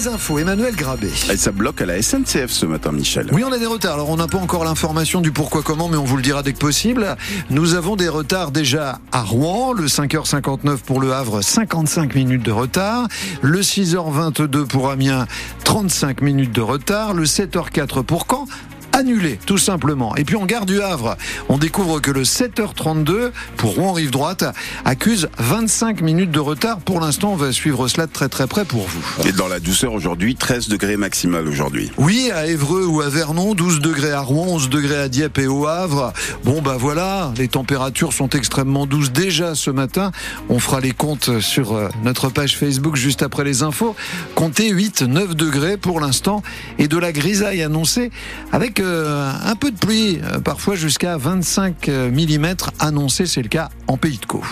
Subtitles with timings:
[0.00, 1.10] Les infos, Emmanuel Grabé.
[1.30, 3.26] Et ça bloque à la SNCF ce matin, Michel.
[3.32, 3.96] Oui, on a des retards.
[3.96, 6.54] Alors, on n'a pas encore l'information du pourquoi comment, mais on vous le dira dès
[6.54, 7.16] que possible.
[7.50, 12.50] Nous avons des retards déjà à Rouen, le 5h59 pour le Havre, 55 minutes de
[12.50, 13.08] retard.
[13.42, 15.26] Le 6h22 pour Amiens,
[15.64, 17.12] 35 minutes de retard.
[17.12, 18.46] Le 7h04 pour Caen,
[19.00, 20.14] annulé, tout simplement.
[20.16, 21.16] Et puis en gare du Havre,
[21.48, 24.44] on découvre que le 7h32 pour Rouen-Rive droite
[24.84, 26.80] accuse 25 minutes de retard.
[26.80, 29.02] Pour l'instant, on va suivre cela de très très près pour vous.
[29.26, 31.90] Et dans la douceur aujourd'hui, 13 degrés maximal aujourd'hui.
[31.96, 35.46] Oui, à Évreux ou à Vernon, 12 degrés à Rouen, 11 degrés à Dieppe et
[35.46, 36.12] au Havre.
[36.44, 40.12] Bon bah voilà, les températures sont extrêmement douces déjà ce matin.
[40.50, 43.96] On fera les comptes sur euh, notre page Facebook juste après les infos.
[44.34, 46.42] Comptez 8, 9 degrés pour l'instant
[46.78, 48.10] et de la grisaille annoncée
[48.52, 53.70] avec euh, un peu de pluie, euh, parfois jusqu'à 25 mm annoncé, c'est le cas
[53.86, 54.44] en Pays de Caux.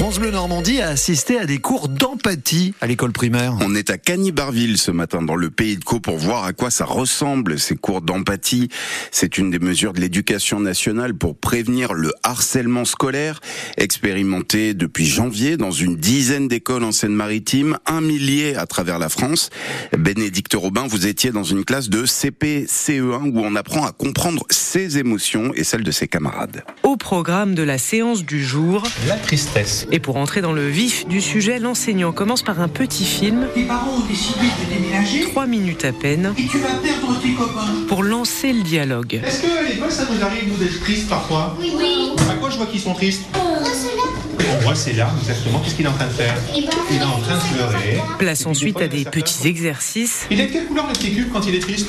[0.00, 3.58] France Bleu Normandie a assisté à des cours d'empathie à l'école primaire.
[3.60, 6.70] On est à Cagny-Barville ce matin dans le pays de Caux pour voir à quoi
[6.70, 8.70] ça ressemble ces cours d'empathie.
[9.10, 13.40] C'est une des mesures de l'éducation nationale pour prévenir le harcèlement scolaire,
[13.76, 19.50] expérimenté depuis janvier dans une dizaine d'écoles en Seine-Maritime, un millier à travers la France.
[19.92, 24.96] Bénédicte Robin, vous étiez dans une classe de CP-CE1 où on apprend à comprendre ses
[24.96, 26.64] émotions et celles de ses camarades.
[26.84, 29.86] Au programme de la séance du jour, la tristesse.
[29.92, 33.48] Et pour entrer dans le vif du sujet, l'enseignant commence par un petit film.
[33.54, 35.24] Tes parents ont décidé de déménager.
[35.30, 36.32] Trois minutes à peine.
[36.38, 37.86] Et tu vas perdre tes copains.
[37.88, 39.20] Pour lancer le dialogue.
[39.24, 41.72] Est-ce qu'à l'école, ça nous arrive, nous, d'être tristes parfois Oui.
[41.76, 42.10] oui.
[42.30, 45.58] À quoi je vois qu'ils sont tristes On voit ses larmes, exactement.
[45.58, 46.64] Qu'est-ce qu'il est en train de faire Il
[46.96, 48.00] est en train de pleurer.
[48.18, 50.26] Place ensuite à des petits exercices.
[50.30, 51.88] Il est de quelle couleur le petit cube quand il est triste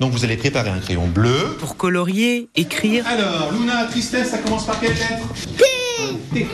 [0.00, 1.56] donc vous allez préparer un crayon bleu.
[1.60, 3.06] Pour colorier, écrire.
[3.06, 5.24] Alors, Luna, tristesse, ça commence par quelle lettre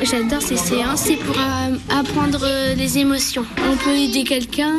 [0.03, 3.45] J'adore ces séances, c'est pour euh, apprendre euh, les émotions.
[3.71, 4.75] On peut aider quelqu'un.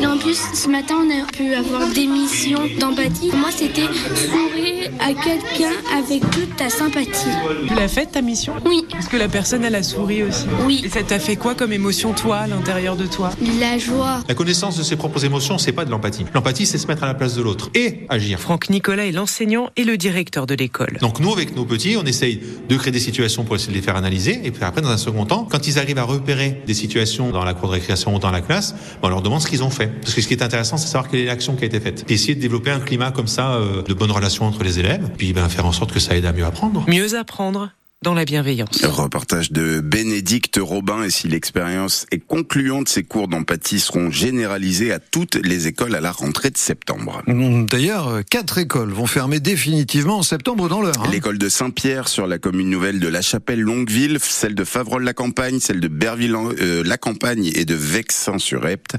[0.00, 3.28] Et en plus, ce matin, on a pu avoir des missions d'empathie.
[3.28, 7.28] Pour moi, c'était sourire à quelqu'un avec toute ta sympathie.
[7.66, 8.54] Tu l'as faite ta mission?
[8.64, 8.84] Oui.
[8.98, 10.46] Est-ce que la personne, elle a souri aussi?
[10.64, 10.82] Oui.
[10.84, 13.30] Et ça t'a fait quoi comme émotion, toi, à l'intérieur de toi?
[13.60, 14.22] La joie.
[14.28, 16.24] La connaissance de ses propres émotions, c'est pas de l'empathie.
[16.34, 18.38] L'empathie, c'est se mettre à la place de l'autre et agir.
[18.40, 20.98] Franck Nicolas est l'enseignant et le directeur de l'école.
[21.00, 23.82] Donc nous, avec nos petits, on essaye de créer des situations pour essayer de les
[23.82, 24.37] faire analyser.
[24.44, 27.44] Et puis après, dans un second temps, quand ils arrivent à repérer des situations dans
[27.44, 29.88] la cour de récréation ou dans la classe, on leur demande ce qu'ils ont fait.
[30.00, 32.04] Parce que ce qui est intéressant, c'est savoir quelle est l'action qui a été faite.
[32.08, 35.10] Et essayer de développer un climat comme ça, euh, de bonnes relations entre les élèves,
[35.16, 36.84] puis ben, faire en sorte que ça aide à mieux apprendre.
[36.88, 37.70] Mieux apprendre
[38.02, 38.84] dans la bienveillance.
[38.84, 45.00] Reportage de Bénédicte Robin et si l'expérience est concluante, ces cours d'empathie seront généralisés à
[45.00, 47.22] toutes les écoles à la rentrée de septembre.
[47.26, 51.02] D'ailleurs, quatre écoles vont fermer définitivement en septembre dans l'heure.
[51.02, 51.10] Hein.
[51.10, 55.88] L'école de Saint-Pierre sur la commune nouvelle de La Chapelle-Longueville, celle de Favrol-la-Campagne, celle de
[55.88, 58.94] Berville-la-Campagne et de Vexin-sur-Epte.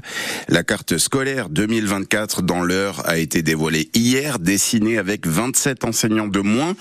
[0.48, 6.40] La carte scolaire 2024 dans l'heure a été dévoilée hier, dessinée avec 27 enseignants de
[6.40, 6.74] moins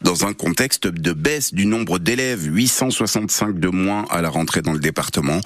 [0.00, 4.72] dans un contexte de baisse du nombre d'élèves, 865 de moins à la rentrée dans
[4.72, 5.40] le département.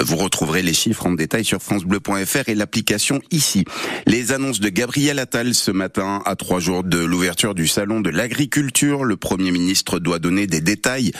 [0.00, 3.64] Vous retrouverez les chiffres en détail sur francebleu.fr et l'application ici.
[4.06, 8.10] Les annonces de Gabriel Attal ce matin, à trois jours de l'ouverture du salon de
[8.10, 11.12] l'agriculture, le Premier ministre doit donner des détails,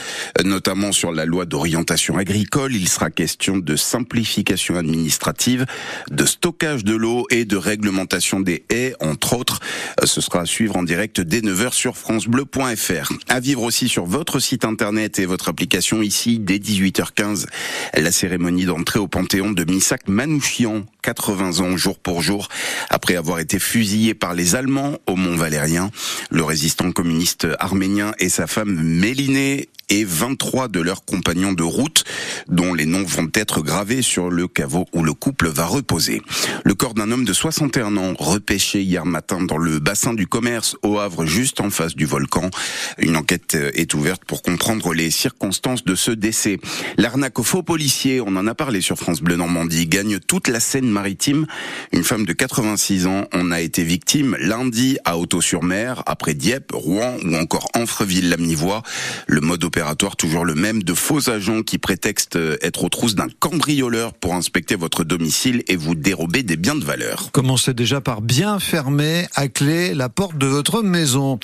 [0.44, 2.74] notamment sur la loi d'orientation agricole.
[2.74, 5.66] Il sera question de simplification administrative,
[6.10, 9.60] de stockage de l'eau et de réglementation des haies, entre autres.
[10.04, 13.12] Ce sera à suivre en direct dès 9h sur francebleu.fr.
[13.28, 17.46] À vivre aussi sur votre site internet et votre application ici dès 18h15.
[17.94, 22.48] La cérémonie d'entrée au Panthéon de Misak Manouchian, 80 ans jour pour jour,
[22.88, 25.90] après avoir été fusillé par les Allemands au Mont Valérien.
[26.30, 32.04] Le résistant communiste arménien et sa femme Mélinée et 23 de leurs compagnons de route,
[32.48, 36.22] dont les noms vont être gravés sur le caveau où le couple va reposer.
[36.64, 40.76] Le corps d'un homme de 61 ans, repêché hier matin dans le bassin du commerce
[40.82, 42.50] au Havre, juste en face du volcan.
[42.98, 46.58] Une enquête est ouverte pour comprendre les circonstances de ce décès.
[46.96, 50.60] L'arnaque aux faux policiers, on en a parlé sur France Bleu Normandie, gagne toute la
[50.94, 51.46] Seine-Maritime.
[51.92, 57.16] Une femme de 86 ans en a été victime lundi à Auto-sur-Mer, après Dieppe, Rouen
[57.24, 58.82] ou encore Anfreville-Lamnivois.
[59.26, 63.26] Le mode opératoire toujours le même de faux agents qui prétextent être aux trousses d'un
[63.40, 67.30] cambrioleur pour inspecter votre domicile et vous dérober des biens de valeur.
[67.32, 71.40] Commencez déjà par bien fermer à clé la porte de votre maison.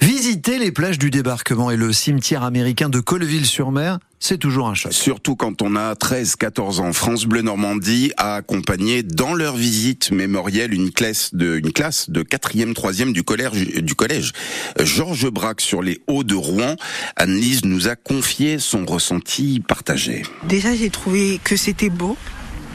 [0.00, 4.92] Visitez les plages du débarquement et le cimetière américain de Colleville-sur-Mer c'est toujours un choc.
[4.92, 6.92] Surtout quand on a 13, 14 ans.
[6.92, 12.22] France Bleu Normandie a accompagné dans leur visite mémorielle une classe de, une classe de
[12.22, 14.32] 4e, 3e du collège, du collège.
[14.80, 16.76] Georges Braque sur les Hauts de Rouen.
[17.16, 20.22] Annelise nous a confié son ressenti partagé.
[20.48, 22.16] Déjà, j'ai trouvé que c'était beau.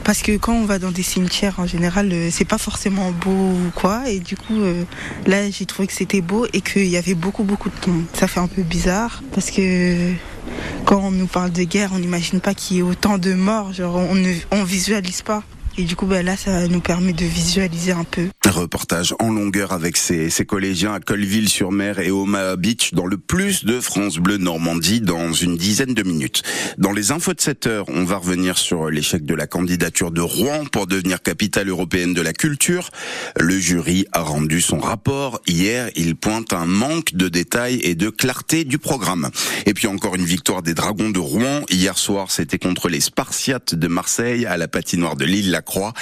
[0.04, 3.30] Parce que quand on va dans des cimetières, en général, euh, c'est pas forcément beau
[3.30, 4.10] ou quoi.
[4.10, 4.84] Et du coup, euh,
[5.26, 8.04] là, j'ai trouvé que c'était beau et qu'il y avait beaucoup, beaucoup de tombes.
[8.12, 10.12] Ça fait un peu bizarre parce que
[10.84, 13.70] quand on nous parle de guerre, on n'imagine pas qu'il y ait autant de morts.
[13.80, 15.42] On ne on visualise pas.
[15.76, 18.28] Et du coup, ben là, ça nous permet de visualiser un peu.
[18.44, 23.18] Un reportage en longueur avec ses, ses collégiens à Colville-sur-Mer et Omaha Beach dans le
[23.18, 26.44] plus de France Bleu Normandie dans une dizaine de minutes.
[26.78, 30.20] Dans les infos de 7 heures, on va revenir sur l'échec de la candidature de
[30.20, 32.90] Rouen pour devenir capitale européenne de la culture.
[33.40, 35.40] Le jury a rendu son rapport.
[35.48, 39.30] Hier, il pointe un manque de détails et de clarté du programme.
[39.66, 41.62] Et puis encore une victoire des Dragons de Rouen.
[41.68, 45.50] Hier soir, c'était contre les Spartiates de Marseille à la patinoire de Lille.
[45.64, 45.92] Croix.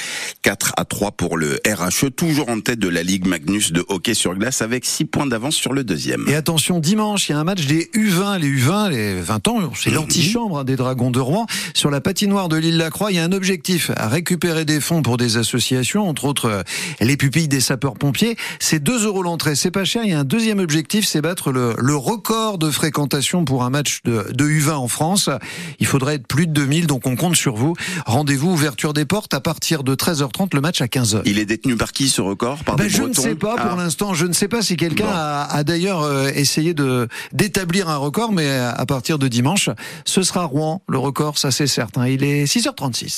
[0.42, 4.14] 4 à 3 pour le RHE, toujours en tête de la Ligue Magnus de hockey
[4.14, 6.24] sur glace avec 6 points d'avance sur le deuxième.
[6.28, 9.58] Et attention, dimanche, il y a un match des U20, les U20, les 20 ans,
[9.74, 9.96] c'est Mhm.
[9.96, 11.46] l'antichambre hein, des Dragons de Rouen.
[11.74, 15.02] Sur la patinoire de l'île Lacroix, il y a un objectif, à récupérer des fonds
[15.02, 16.62] pour des associations, entre autres euh,
[17.00, 18.36] les pupilles des sapeurs-pompiers.
[18.58, 20.02] C'est 2 euros l'entrée, c'est pas cher.
[20.04, 23.70] Il y a un deuxième objectif, c'est battre le, le record de fréquentation pour un
[23.70, 25.30] match de, de U20 en France.
[25.78, 27.74] Il faudrait être plus de 2000, donc on compte sur vous.
[28.06, 29.51] Rendez-vous, ouverture des portes à partir
[29.82, 31.22] de 13h30, le match à 15h.
[31.24, 32.62] Il est détenu par qui ce record?
[32.64, 33.76] Par Ben, des je ne sais pas pour Ah.
[33.76, 34.14] l'instant.
[34.14, 35.10] Je ne sais pas si quelqu'un Bon.
[35.12, 39.70] a, a d'ailleurs euh, essayé de d'établir un record, mais à partir de dimanche,
[40.04, 42.06] ce sera Rouen le record, ça c'est certain.
[42.06, 43.10] Il est 6h36.